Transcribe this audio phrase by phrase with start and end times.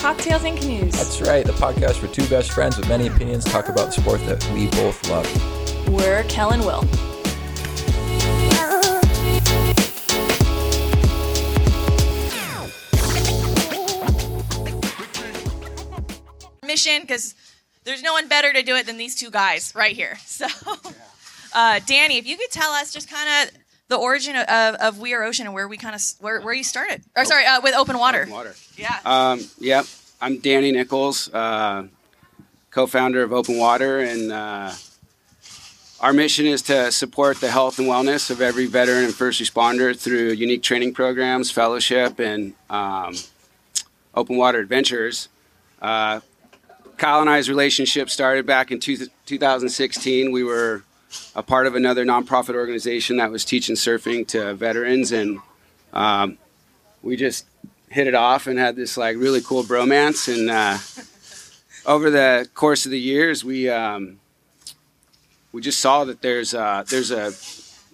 [0.00, 0.92] Welcome to Cocktails and Canoes.
[0.92, 4.20] That's right, the podcast where two best friends with many opinions talk about the sport
[4.26, 5.88] that we both love.
[5.88, 6.84] We're Kel and Will.
[16.64, 17.34] mission because
[17.84, 20.18] there's no one better to do it than these two guys right here.
[20.26, 20.46] So,
[21.54, 23.58] uh, Danny, if you could tell us just kind of
[23.88, 26.64] the origin of, of We Are Ocean and where we kind of where, where you
[26.64, 28.22] started, or sorry, uh, with Open Water.
[28.22, 28.54] Open water.
[28.76, 28.98] Yeah.
[29.04, 29.86] Um, yep.
[30.20, 31.86] I'm Danny Nichols, uh,
[32.70, 34.72] co-founder of Open Water, and uh,
[36.00, 39.98] our mission is to support the health and wellness of every veteran and first responder
[39.98, 43.14] through unique training programs, fellowship, and um,
[44.14, 45.28] open water adventures.
[45.80, 46.20] Uh,
[46.98, 50.32] Kyle and I's relationship started back in two, 2016.
[50.32, 50.82] We were
[51.34, 55.38] a part of another nonprofit organization that was teaching surfing to veterans, and
[55.92, 56.38] um,
[57.02, 57.46] we just
[57.90, 60.32] hit it off and had this like really cool bromance.
[60.32, 60.78] And uh,
[61.90, 64.20] over the course of the years, we um,
[65.52, 67.32] we just saw that there's uh, there's a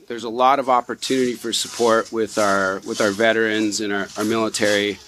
[0.07, 4.25] there's a lot of opportunity for support with our with our veterans and our, our
[4.25, 4.99] military.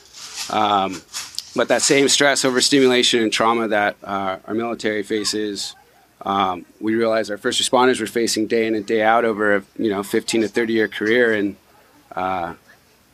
[0.50, 1.02] Um,
[1.54, 5.74] but that same stress, overstimulation, and trauma that uh, our military faces,
[6.26, 9.62] um, we realized our first responders were facing day in and day out over a
[9.78, 11.54] you know 15 to 30 year career, and
[12.16, 12.54] uh,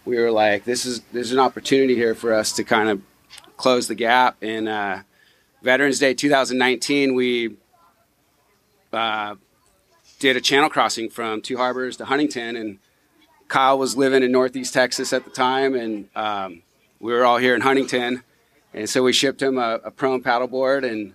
[0.06, 3.02] we were like, this is there's an opportunity here for us to kind of
[3.58, 4.36] close the gap.
[4.40, 5.00] And uh,
[5.60, 7.54] Veterans Day 2019, we
[8.94, 9.34] uh,
[10.18, 12.78] did a channel crossing from Two Harbors to Huntington, and
[13.46, 16.62] Kyle was living in Northeast Texas at the time, and um,
[16.98, 18.22] we were all here in Huntington,
[18.72, 21.12] and so we shipped him a, a prone paddleboard, and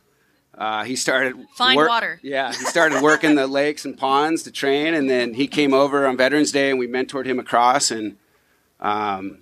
[0.57, 2.19] uh, he started Find water.
[2.23, 6.07] Yeah, he started working the lakes and ponds to train, and then he came over
[6.07, 8.17] on Veterans Day, and we mentored him across, and
[8.79, 9.39] um,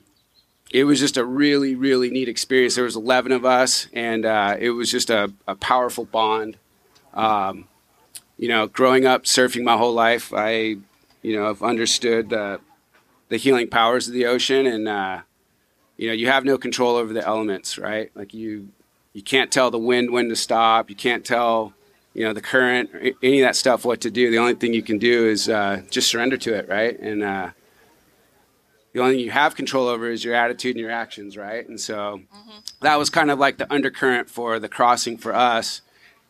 [0.71, 2.75] it was just a really, really neat experience.
[2.75, 6.57] There was 11 of us, and uh, it was just a, a powerful bond.
[7.13, 7.69] Um,
[8.37, 10.75] you know, growing up surfing my whole life, I,
[11.21, 12.59] you know, have understood the
[13.29, 15.21] the healing powers of the ocean, and uh,
[15.97, 18.11] you know, you have no control over the elements, right?
[18.15, 18.69] Like you,
[19.15, 20.89] you can't tell the wind when to stop.
[20.89, 21.73] You can't tell,
[22.13, 22.89] you know, the current,
[23.23, 24.29] any of that stuff what to do.
[24.29, 26.99] The only thing you can do is uh, just surrender to it, right?
[26.99, 27.51] And uh,
[28.91, 31.65] the only thing you have control over is your attitude and your actions, right?
[31.65, 32.23] And so
[32.81, 35.79] that was kind of like the undercurrent for the crossing for us,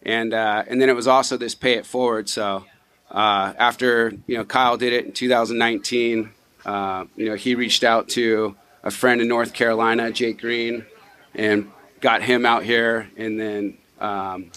[0.04, 2.30] and uh, and then it was also this pay it forward.
[2.30, 2.66] So
[3.10, 6.30] uh, after you know Kyle did it in 2019,
[6.66, 10.86] uh, you know he reached out to a friend in North Carolina, Jake Green,
[11.34, 11.72] and
[12.06, 13.78] got him out here, and then.
[14.00, 14.52] Um,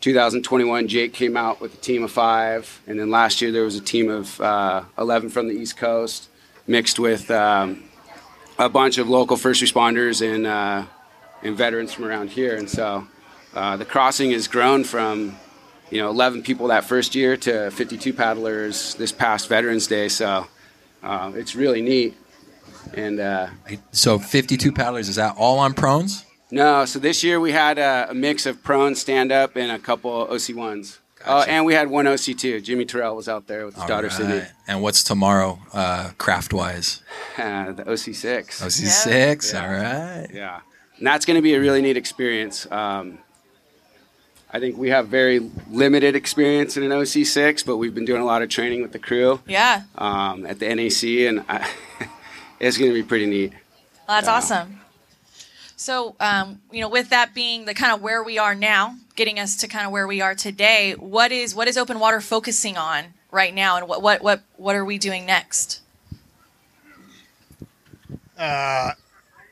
[0.00, 3.76] 2021, Jake came out with a team of five, and then last year there was
[3.76, 6.28] a team of uh, 11 from the East Coast,
[6.66, 7.84] mixed with um,
[8.58, 10.84] a bunch of local first responders and uh,
[11.42, 12.54] and veterans from around here.
[12.54, 13.06] And so
[13.54, 15.38] uh, the crossing has grown from
[15.90, 20.08] you know 11 people that first year to 52 paddlers this past Veterans Day.
[20.08, 20.46] So
[21.02, 22.14] uh, it's really neat.
[22.96, 23.48] And uh,
[23.92, 26.24] So 52 paddlers, is that all on prones?
[26.50, 29.78] no, so this year we had a, a mix of prone, stand up, and a
[29.78, 31.00] couple OC ones.
[31.26, 31.50] Oh, Gotcha.
[31.52, 32.60] and we had one OC too.
[32.60, 34.34] Jimmy Terrell was out there with his daughter Sydney.
[34.34, 34.50] Alright.
[34.68, 37.02] And what's tomorrow, uh, craft wise?
[37.38, 38.62] Uh, the OC six.
[38.62, 39.52] OC six.
[39.52, 39.62] Yeah.
[39.66, 40.28] All right.
[40.32, 40.60] Yeah,
[40.98, 42.70] and that's going to be a really neat experience.
[42.70, 43.18] Um,
[44.52, 48.24] I think we have very limited experience in an OC6, but we've been doing a
[48.24, 49.82] lot of training with the crew Yeah.
[49.98, 51.68] um, at the NAC, and I,
[52.60, 53.52] it's going to be pretty neat.
[54.06, 54.34] Well, that's Yeah.
[54.34, 54.80] awesome.
[55.76, 59.38] So, um, you know, with that being the kind of where we are now, getting
[59.38, 62.76] us to kind of where we are today, what is what is Open Water focusing
[62.76, 65.80] on right now, and what what what what are we doing next?
[68.38, 68.92] Uh,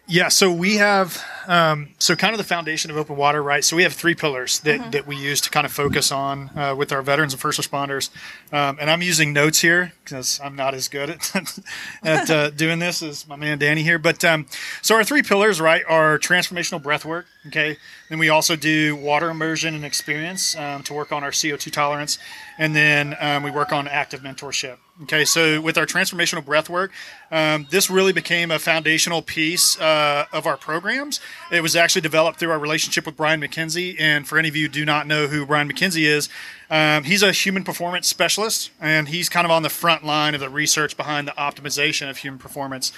[0.08, 3.64] Yeah, so we have um, so kind of the foundation of open water, right?
[3.64, 6.74] So we have three pillars that, that we use to kind of focus on uh,
[6.76, 8.10] with our veterans and first responders.
[8.52, 11.34] Um, and I'm using notes here because I'm not as good at
[12.02, 13.98] at uh, doing this as my man Danny here.
[13.98, 14.46] But um,
[14.82, 17.26] so our three pillars, right, are transformational breath work.
[17.48, 17.76] Okay,
[18.08, 22.18] then we also do water immersion and experience um, to work on our CO2 tolerance,
[22.56, 24.76] and then um, we work on active mentorship.
[25.04, 26.92] Okay, so with our transformational breath work,
[27.30, 31.18] um, this really became a foundational piece uh, of our programs.
[31.50, 33.96] It was actually developed through our relationship with Brian McKenzie.
[34.00, 36.28] And for any of you who do not know who Brian McKenzie is,
[36.70, 40.40] um, he's a human performance specialist, and he's kind of on the front line of
[40.40, 42.92] the research behind the optimization of human performance.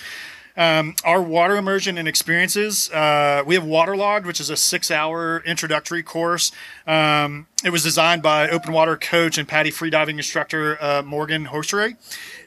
[0.56, 2.88] Um, our water immersion and experiences.
[2.90, 6.52] Uh, we have Waterlogged, which is a six-hour introductory course.
[6.86, 11.96] Um, it was designed by open water coach and PADI freediving instructor uh, Morgan Horsere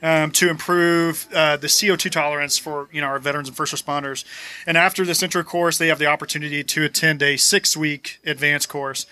[0.02, 4.24] um, to improve uh, the CO2 tolerance for you know our veterans and first responders.
[4.66, 9.06] And after this intro course, they have the opportunity to attend a six-week advanced course.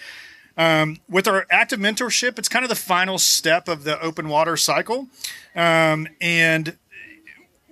[0.58, 4.56] Um, with our active mentorship, it's kind of the final step of the open water
[4.56, 5.10] cycle,
[5.54, 6.78] um, and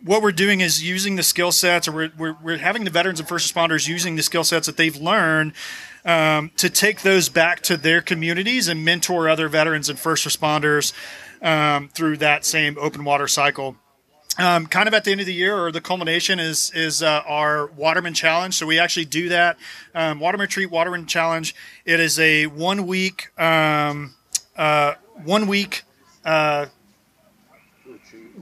[0.04, 3.20] what we're doing is using the skill sets, or we're, we're, we're, having the veterans
[3.20, 5.54] and first responders using the skill sets that they've learned
[6.06, 10.94] um, to take those back to their communities and mentor other veterans and first responders
[11.42, 13.78] um, through that same open water cycle.
[14.38, 17.22] Um, kind of at the end of the year, or the culmination is is uh,
[17.28, 18.56] our Waterman Challenge.
[18.56, 19.58] So we actually do that
[19.94, 21.54] um, Waterman Retreat Waterman Challenge.
[21.86, 24.16] It is a one week um,
[24.58, 25.84] uh, one week
[26.26, 26.66] uh,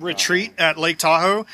[0.01, 1.45] retreat at Lake Tahoe.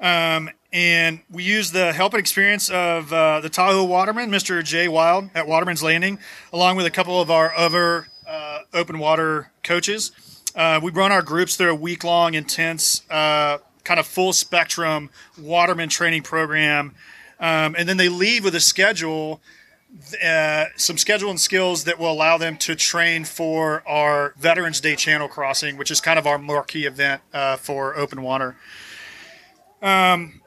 [0.00, 4.62] Um, and we use the help and experience of uh, the Tahoe Waterman, Mr.
[4.62, 6.18] Jay Wild at Waterman's Landing,
[6.52, 10.12] along with a couple of our other uh, open water coaches.
[10.54, 15.08] Uh, we run our groups through a week long, intense, uh, kind of full spectrum
[15.40, 16.94] waterman training program.
[17.38, 19.40] Um, and then they leave with a schedule
[20.24, 24.96] uh, some schedule and skills that will allow them to train for our Veterans Day
[24.96, 28.56] Channel Crossing, which is kind of our marquee event uh, for open water.
[29.82, 30.40] Um,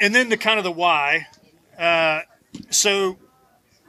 [0.00, 1.26] and then the kind of the why.
[1.78, 2.20] Uh,
[2.70, 3.18] so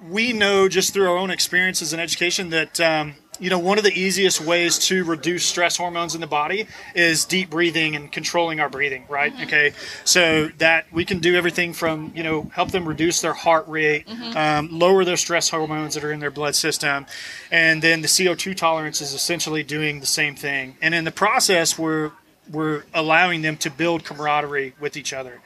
[0.04, 3.84] we know just through our own experiences and education that um, you know, one of
[3.84, 8.60] the easiest ways to reduce stress hormones in the body is deep breathing and controlling
[8.60, 9.34] our breathing, right?
[9.34, 9.44] Mm-hmm.
[9.44, 9.74] Okay,
[10.06, 14.08] so that we can do everything from, you know, help them reduce their heart rate,
[14.08, 14.38] mm-hmm.
[14.38, 17.08] um, lower their stress hormones that are in their blood system,
[17.50, 20.78] and then the CO2 tolerance is essentially doing the same thing.
[20.80, 22.12] And in the process, we're
[22.52, 25.42] we're allowing them to build camaraderie with each other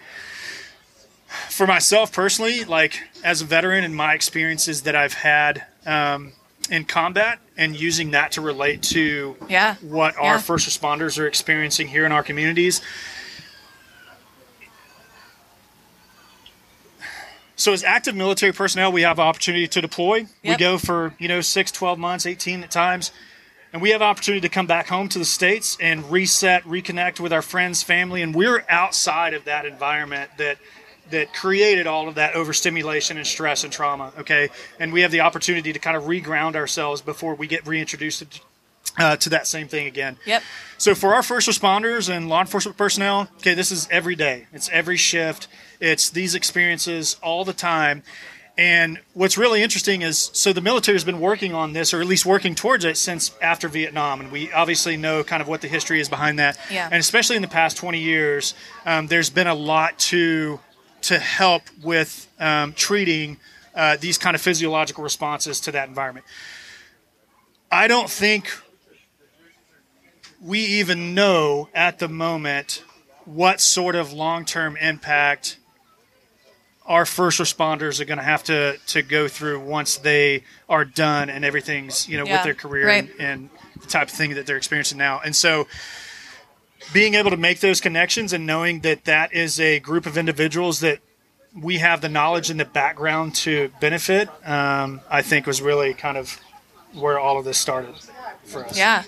[1.50, 6.34] for myself personally, like as a veteran and my experiences that I've had um,
[6.70, 9.76] in combat and using that to relate to yeah.
[9.82, 12.82] what our first responders are experiencing here in our communities.
[17.56, 20.18] So as active military personnel, we have opportunity to deploy.
[20.18, 20.30] Yep.
[20.44, 23.12] We go for, you know, 6, 12 months, 18 at times.
[23.72, 27.32] And we have opportunity to come back home to the States and reset, reconnect with
[27.32, 30.58] our friends, family, and we're outside of that environment that–
[31.12, 34.12] that created all of that overstimulation and stress and trauma.
[34.20, 34.50] Okay,
[34.80, 38.42] and we have the opportunity to kind of reground ourselves before we get reintroduced to,
[38.98, 40.18] uh, to that same thing again.
[40.26, 40.44] Yep.
[40.78, 44.48] So for our first responders and law enforcement personnel, okay, this is every day.
[44.54, 45.48] It's every shift.
[45.80, 48.04] It's these experiences all the time.
[48.58, 52.08] And what's really interesting is so the military has been working on this, or at
[52.08, 54.22] least working towards it, since after Vietnam.
[54.22, 56.58] And we obviously know kind of what the history is behind that.
[56.72, 56.86] Yeah.
[56.86, 58.54] And especially in the past 20 years,
[58.86, 60.60] um, there's been a lot to
[61.08, 63.38] to help with um, treating
[63.76, 66.26] uh, these kind of physiological responses to that environment.
[67.72, 68.52] I don't think
[70.42, 72.84] we even know at the moment
[73.26, 75.58] what sort of long term impact
[76.86, 81.30] our first responders are going to have to to go through once they are done
[81.30, 83.10] and everything's you know yeah, with their career right.
[83.10, 83.50] and, and,
[83.82, 85.68] the type of thing that they're experiencing now and so
[86.94, 90.80] being able to make those connections and knowing that that is a group of individuals
[90.82, 91.00] that
[91.60, 96.18] we have the knowledge and the background to benefit, um, I think was really kind
[96.18, 96.40] of
[96.94, 97.96] where all of this started
[98.44, 98.78] for us.
[98.78, 99.04] Yeah.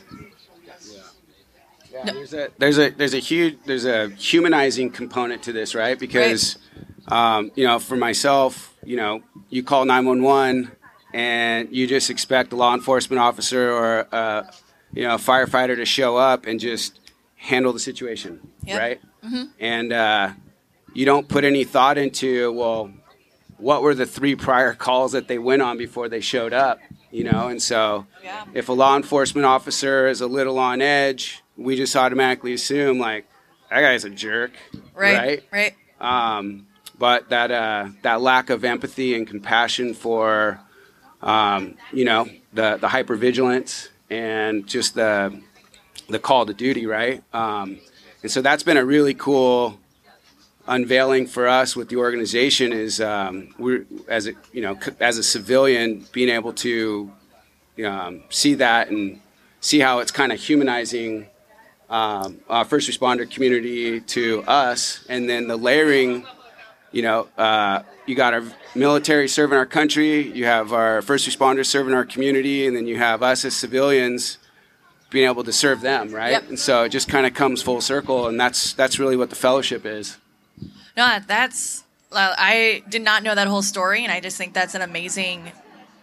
[1.92, 5.98] Yeah, there's a there's a there's a huge there's a humanizing component to this, right?
[5.98, 6.64] Because right.
[7.10, 10.72] Um, you know, for myself, you know, you call 911
[11.14, 14.54] and you just expect a law enforcement officer or a,
[14.94, 17.00] you know a firefighter to show up and just
[17.38, 18.80] handle the situation, yep.
[18.80, 19.02] right?
[19.24, 19.44] Mm-hmm.
[19.60, 20.32] And uh,
[20.94, 22.92] you don't put any thought into, well,
[23.58, 26.80] what were the three prior calls that they went on before they showed up,
[27.12, 27.48] you know?
[27.48, 28.46] And so yeah.
[28.54, 33.26] if a law enforcement officer is a little on edge, we just automatically assume, like,
[33.70, 34.52] that guy's a jerk,
[34.94, 35.44] right?
[35.52, 35.74] Right.
[36.00, 36.38] right.
[36.38, 36.68] Um,
[36.98, 40.60] but that uh, that lack of empathy and compassion for,
[41.22, 45.42] um, you know, the the hypervigilance and just the
[46.10, 47.24] the call to duty, right?
[47.34, 47.80] Um,
[48.24, 49.80] and so that's been a really cool
[50.68, 55.24] unveiling for us with the organization is um, we're as a you know as a
[55.24, 57.12] civilian being able to
[57.86, 59.22] um, see that and
[59.62, 61.28] see how it's kind of humanizing
[61.90, 66.26] um, our first responder community to us, and then the layering.
[66.92, 71.66] You know, uh, you got our military serving our country, you have our first responders
[71.66, 74.38] serving our community, and then you have us as civilians
[75.10, 76.32] being able to serve them, right?
[76.32, 76.50] Yep.
[76.50, 79.36] And so it just kind of comes full circle, and that's that's really what the
[79.36, 80.18] fellowship is.
[80.96, 81.84] No, that's.
[82.12, 85.52] I did not know that whole story, and I just think that's an amazing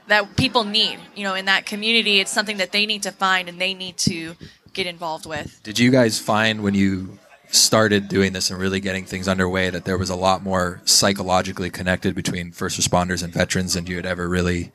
[0.07, 0.99] that people need.
[1.17, 3.97] You know, in that community, it's something that they need to find and they need
[3.99, 4.35] to
[4.73, 5.63] get involved with.
[5.63, 7.19] Did you guys find when you
[7.49, 11.71] started doing this and really getting things underway that there was a lot more psychologically
[11.71, 14.73] connected between first responders and veterans than you had ever really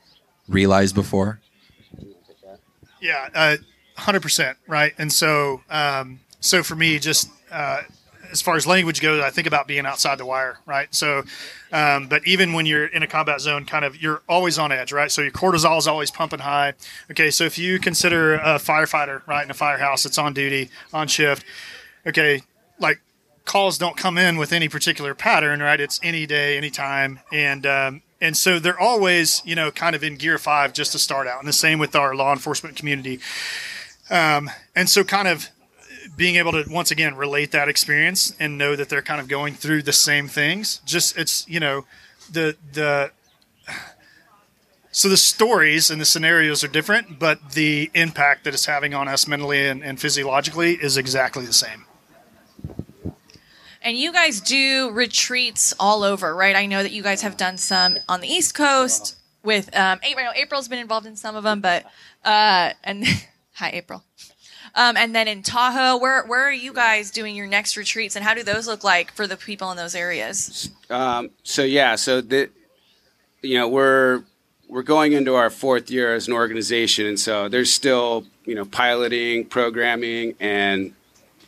[0.47, 1.39] realized before?
[3.01, 3.57] Yeah, uh,
[3.99, 4.93] hundred percent, right.
[4.97, 7.81] And so, um, so for me, just uh,
[8.31, 10.93] as far as language goes, I think about being outside the wire, right?
[10.93, 11.23] So,
[11.71, 14.91] um, but even when you're in a combat zone, kind of you're always on edge,
[14.91, 15.11] right?
[15.11, 16.73] So your cortisol is always pumping high.
[17.11, 21.07] Okay, so if you consider a firefighter, right, in a firehouse, it's on duty, on
[21.07, 21.43] shift.
[22.05, 22.41] Okay,
[22.79, 23.01] like
[23.45, 25.79] calls don't come in with any particular pattern, right?
[25.79, 30.15] It's any day, anytime, and um, and so they're always, you know, kind of in
[30.15, 31.39] gear five just to start out.
[31.39, 33.19] And the same with our law enforcement community.
[34.09, 35.49] Um, and so kind of
[36.15, 39.53] being able to once again relate that experience and know that they're kind of going
[39.53, 40.81] through the same things.
[40.85, 41.85] Just it's you know
[42.31, 43.11] the the
[44.91, 49.07] so the stories and the scenarios are different, but the impact that it's having on
[49.07, 51.85] us mentally and, and physiologically is exactly the same.
[53.81, 56.55] And you guys do retreats all over, right?
[56.55, 60.27] I know that you guys have done some on the East Coast with um, April.
[60.35, 61.85] April's been involved in some of them, but
[62.25, 63.05] uh, and
[63.59, 64.03] hi, April.
[64.75, 68.23] Um, and then in Tahoe, where where are you guys doing your next retreats, and
[68.25, 70.69] how do those look like for the people in those areas?
[70.89, 72.49] Um, so yeah, so the,
[73.41, 74.23] you know, we're
[74.67, 78.65] we're going into our fourth year as an organization, and so there's still you know
[78.65, 80.93] piloting, programming, and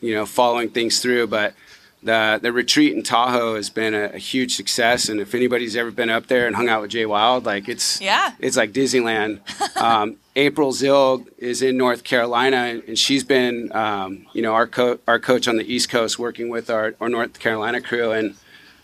[0.01, 1.27] you know following things through.
[1.27, 1.53] But
[2.01, 5.91] the the retreat in Tahoe has been a, a huge success, and if anybody's ever
[5.91, 8.31] been up there and hung out with Jay Wild, like it's Yeah.
[8.39, 9.41] it's like Disneyland.
[9.77, 14.99] um, April Zilg is in North Carolina, and she's been, um, you know, our co-
[15.07, 18.35] our coach on the East Coast, working with our, our North Carolina crew, and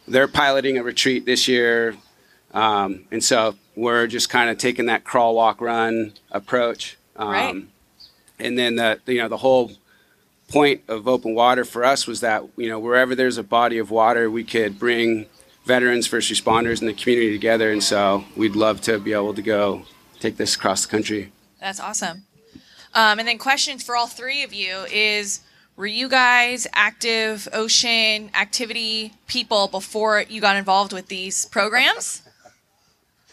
[0.07, 1.95] they're piloting a retreat this year,
[2.53, 6.97] um, and so we're just kind of taking that crawl, walk, run approach.
[7.15, 7.63] Um, Right.
[8.39, 9.71] And then the you know the whole
[10.49, 13.89] point of open water for us was that you know wherever there's a body of
[13.89, 15.27] water, we could bring
[15.65, 19.41] veterans, first responders, and the community together, and so we'd love to be able to
[19.41, 19.83] go
[20.19, 21.31] take this across the country.
[21.59, 22.23] That's awesome.
[22.93, 25.41] Um, and then questions for all three of you is:
[25.75, 32.21] Were you guys active ocean activity people before you got involved with these programs?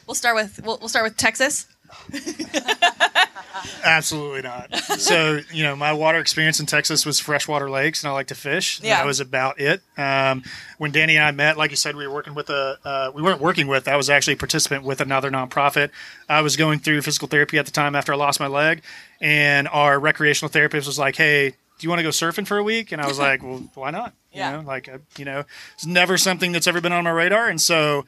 [0.07, 1.67] We'll start with we'll, we'll start with Texas.
[3.85, 4.75] Absolutely not.
[4.99, 8.35] so, you know, my water experience in Texas was freshwater lakes, and I like to
[8.35, 8.81] fish.
[8.83, 8.97] Yeah.
[8.97, 9.83] that was about it.
[9.97, 10.43] Um,
[10.79, 12.79] when Danny and I met, like you said, we were working with a.
[12.85, 13.87] Uh, we weren't working with.
[13.89, 15.91] I was actually a participant with another nonprofit.
[16.29, 18.83] I was going through physical therapy at the time after I lost my leg,
[19.21, 22.63] and our recreational therapist was like, "Hey, do you want to go surfing for a
[22.63, 24.51] week?" And I was like, "Well, why not?" Yeah.
[24.51, 27.49] You know, like uh, you know, it's never something that's ever been on my radar,
[27.49, 28.05] and so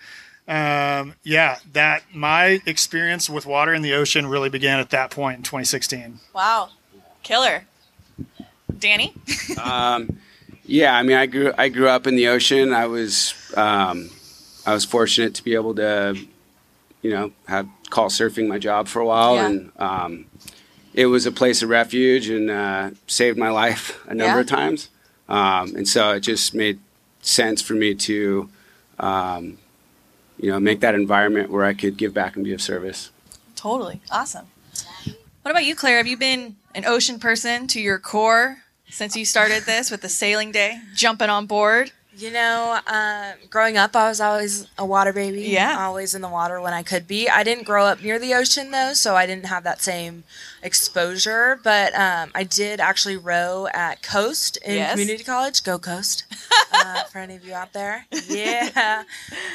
[0.49, 5.39] um, yeah, that my experience with water in the ocean really began at that point
[5.39, 6.21] in 2016.
[6.35, 6.71] Wow,
[7.23, 7.65] killer.
[8.79, 9.15] Danny.
[9.63, 10.19] Um,
[10.65, 12.75] yeah, I mean, I grew I grew up in the ocean.
[12.75, 14.11] I was um,
[14.67, 16.17] I was fortunate to be able to,
[17.03, 19.47] you know, have call surfing my job for a while, Yeah.
[19.47, 20.27] and um,
[20.93, 24.41] it was a place of refuge and uh, saved my life a number Yeah.
[24.41, 24.89] of times.
[25.29, 26.81] Um, and so it just made
[27.23, 28.49] sense for me to,
[28.99, 29.59] um,
[30.39, 33.11] you know, make that environment where I could give back and be of service.
[33.55, 34.47] Totally awesome.
[35.43, 35.99] What about you, Claire?
[35.99, 40.09] Have you been an ocean person to your core since you started this with the
[40.09, 41.93] sailing day, jumping on board?
[42.17, 45.43] You know, um, growing up, I was always a water baby.
[45.43, 45.77] Yeah.
[45.79, 47.29] Always in the water when I could be.
[47.29, 50.25] I didn't grow up near the ocean, though, so I didn't have that same
[50.67, 51.59] exposure.
[51.63, 54.91] But um, I did actually row at Coast in Yes.
[54.93, 55.63] community college.
[55.63, 56.25] Go Coast.
[56.73, 58.05] uh, for any of you out there.
[58.29, 59.05] Yeah.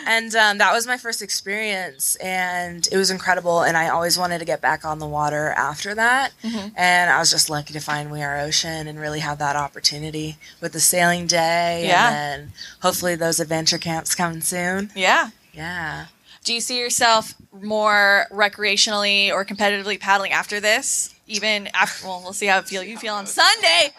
[0.07, 3.61] And um, that was my first experience, and it was incredible.
[3.61, 6.31] And I always wanted to get back on the water after that.
[6.75, 10.37] And I was just lucky to find We Are Ocean and really have that opportunity
[10.61, 11.85] with the sailing day.
[11.87, 12.07] Yeah.
[12.07, 14.91] And then hopefully those adventure camps coming soon.
[14.95, 15.29] Yeah.
[15.53, 16.05] Yeah.
[16.43, 21.13] Do you see yourself more recreationally or competitively paddling after this?
[21.27, 23.91] Even after, well, we'll see how feel you feel on Sunday.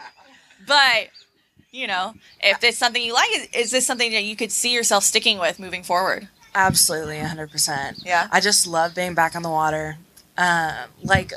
[0.66, 1.08] But
[1.70, 4.74] you know, if it's something you like, is, is this something that you could see
[4.74, 6.28] yourself sticking with moving forward?
[6.54, 8.02] Absolutely, 100%.
[8.04, 8.28] Yeah.
[8.30, 9.96] I just love being back on the water.
[10.36, 11.32] Um, like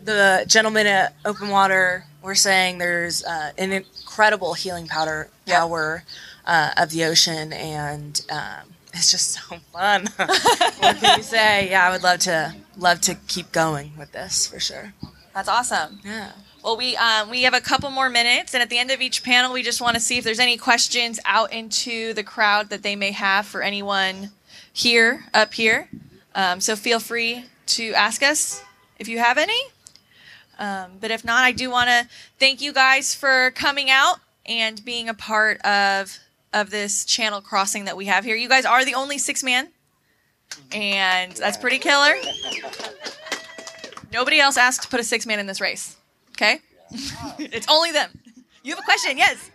[0.00, 5.58] the gentlemen at Open Water were saying, there's uh, an incredible healing powder Yeah.
[5.60, 6.04] power
[6.48, 10.08] uh, of the ocean, and um, it's just so fun.
[10.16, 11.70] what can you say?
[11.70, 14.94] Yeah, I would love to love to keep going with this for sure.
[15.34, 16.00] That's awesome.
[16.04, 16.32] Yeah.
[16.64, 19.22] Well, we um, we have a couple more minutes, and at the end of each
[19.22, 22.82] panel, we just want to see if there's any questions out into the crowd that
[22.82, 24.30] they may have for anyone
[24.72, 25.88] here up here.
[26.34, 28.62] Um, so feel free to ask us
[28.98, 29.60] if you have any.
[30.58, 32.08] Um, but if not, I do want to
[32.40, 36.18] thank you guys for coming out and being a part of
[36.52, 38.36] of this channel crossing that we have here.
[38.36, 39.68] You guys are the only six man,
[40.72, 42.14] and that's pretty killer.
[44.12, 45.96] Nobody else asked to put a six man in this race.
[46.32, 46.60] Okay,
[47.38, 48.10] it's only them.
[48.62, 49.18] You have a question?
[49.18, 49.50] Yes.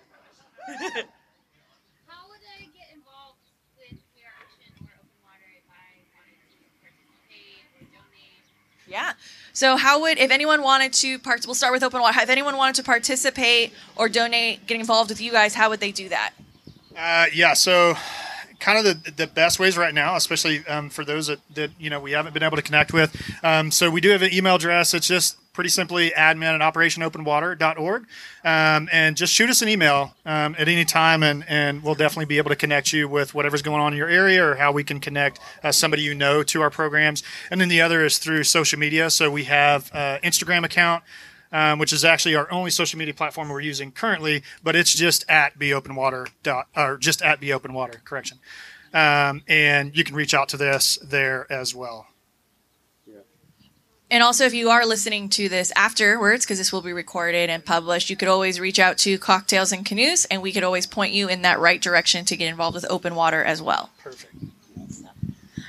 [0.67, 3.39] How would I get involved
[3.77, 8.41] with We Are Ocean or Open Water if I wanted to participate or donate?
[8.88, 9.13] Yeah.
[9.51, 11.45] So how would if anyone wanted to part?
[11.45, 12.19] We'll start with open water.
[12.21, 15.91] If anyone wanted to participate or donate, get involved with you guys, how would they
[15.91, 16.33] do that?
[16.97, 17.95] Uh, yeah, so
[18.59, 21.89] kind of the, the best ways right now, especially um, for those that, that you
[21.89, 23.15] know we haven't been able to connect with.
[23.43, 24.93] Um, so we do have an email address.
[24.93, 28.07] It's just pretty simply admin at operationopenwater.org.
[28.43, 32.25] Um, and just shoot us an email um, at any time, and, and we'll definitely
[32.25, 34.83] be able to connect you with whatever's going on in your area or how we
[34.83, 37.21] can connect uh, somebody you know to our programs.
[37.51, 39.09] And then the other is through social media.
[39.09, 41.03] So we have uh, Instagram account.
[41.55, 45.24] Um, which is actually our only social media platform we're using currently, but it's just
[45.29, 48.03] at beopenwater dot or just at beopenwater.
[48.03, 48.39] Correction,
[48.91, 52.07] um, and you can reach out to this there as well.
[54.10, 57.65] And also, if you are listening to this afterwards, because this will be recorded and
[57.65, 61.13] published, you could always reach out to Cocktails and Canoes, and we could always point
[61.13, 63.89] you in that right direction to get involved with open water as well.
[64.03, 64.33] Perfect.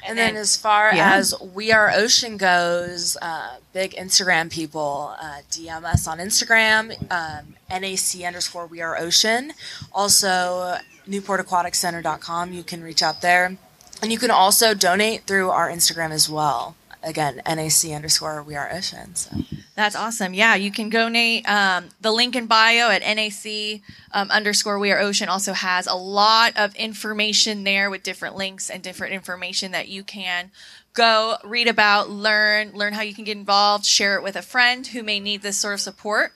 [0.06, 1.14] And then, as far Yeah.
[1.14, 7.54] as We Are Ocean goes, uh, big Instagram people, uh, DM us on Instagram, um,
[7.70, 9.52] NAC underscore We Are Ocean.
[9.92, 12.52] Also, NewportAquaticCenter.com.
[12.52, 13.56] You can reach out there.
[14.02, 16.76] And you can also donate through our Instagram as well.
[17.02, 19.14] Again, NAC underscore We Are Ocean.
[19.14, 19.30] So.
[19.76, 20.34] That's awesome.
[20.34, 21.48] Yeah, you can donate.
[21.48, 23.80] Um, the link in bio at NAC
[24.12, 28.70] um, underscore We Are Ocean also has a lot of information there with different links
[28.70, 30.52] and different information that you can
[30.92, 34.86] go read about, learn, learn how you can get involved, share it with a friend
[34.86, 36.30] who may need this sort of support.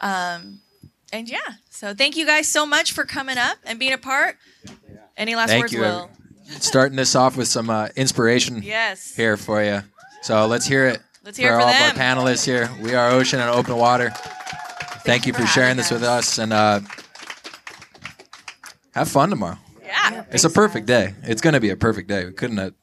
[0.00, 0.60] Um,
[1.12, 4.36] and yeah, so thank you guys so much for coming up and being a part.
[5.16, 5.80] Any last Thank words, you.
[5.80, 6.10] Will?
[6.46, 9.14] Starting this off with some uh, inspiration Yes.
[9.14, 9.82] here for you.
[10.22, 11.00] So let's hear it.
[11.24, 11.90] Let's hear it for for all them.
[11.90, 12.70] of our panelists here.
[12.82, 14.10] We are Ocean and Open Water.
[15.04, 16.38] Thank, you you for for sharing having this with us.
[16.38, 16.80] us and uh,
[18.94, 19.58] have fun tomorrow.
[19.82, 20.24] Yeah.
[20.30, 21.14] It's a perfect day.
[21.22, 22.24] It's going to be a perfect day.
[22.26, 22.74] We couldn't have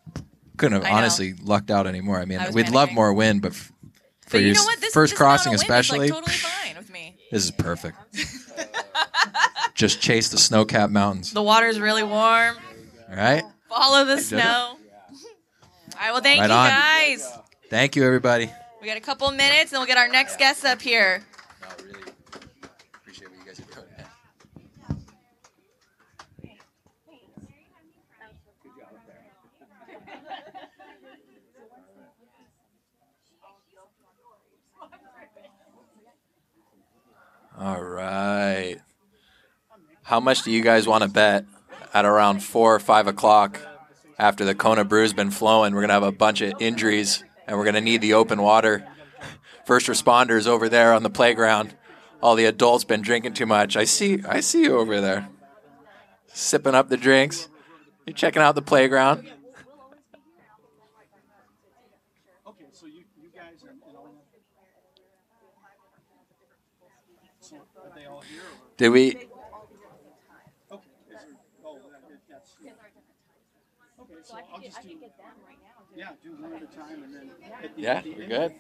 [0.58, 0.98] couldn't have I know.
[0.98, 2.20] honestly lucked out anymore.
[2.20, 3.72] I mean, I we'd love more wind, but f-
[4.22, 4.80] for But your you know what?
[4.82, 7.18] This first this crossing, amount of especially, like, totally fine with me.
[7.32, 7.98] this is perfect.
[9.76, 11.32] Just chase the snow-capped mountains.
[11.34, 12.56] The water's really warm.
[13.10, 13.44] All right.
[13.68, 14.22] Follow the it.
[14.22, 14.40] snow.
[14.44, 14.78] All
[16.00, 16.12] right.
[16.12, 17.41] Well, thank Right you on.
[17.72, 18.52] Thank you, everybody.
[18.82, 21.24] We got a couple of minutes, and we'll get our next guest up here.
[22.94, 23.88] appreciate what you guys are doing.
[37.58, 38.80] All right.
[40.04, 41.46] How much do you guys want to bet
[41.94, 43.62] at around four or five o'clock
[44.20, 45.74] after the Kona Brew's been flowing?
[45.74, 48.88] We're gonna have a bunch of injuries, and we're gonna need the open water.
[49.66, 51.76] First responders over there on the playground.
[52.22, 53.76] All the adults been drinking too much.
[53.76, 54.24] I see.
[54.28, 55.30] I see you over there,
[56.28, 57.50] sipping up the drinks.
[58.06, 59.30] You're checking out the playground.
[62.48, 63.04] Okay, so you
[63.36, 63.74] guys are.
[68.10, 68.42] All hear?
[68.78, 69.31] Did we?
[77.76, 78.54] Yeah, you're good.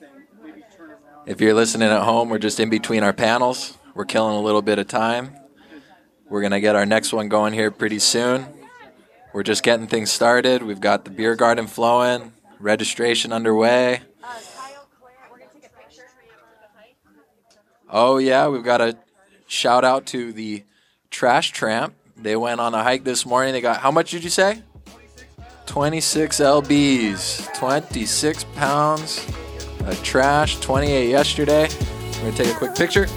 [1.26, 3.78] If you're listening at home, we're just in between our panels.
[3.94, 5.36] We're killing a little bit of time.
[6.30, 8.46] We're going to get our next one going here pretty soon.
[9.34, 10.64] We're just getting things started.
[10.64, 14.02] We've got the beer garden flowing, registration underway.
[17.90, 18.98] Oh, yeah, we've got a
[19.48, 20.64] shout out to the
[21.10, 21.94] Trash Tramp.
[22.16, 23.54] They went on a hike this morning.
[23.54, 24.62] They got, how much did you say?
[25.66, 29.26] 26 lbs, 26 pounds
[29.86, 31.70] of trash, 28 yesterday.
[32.16, 33.08] We're gonna take a quick picture.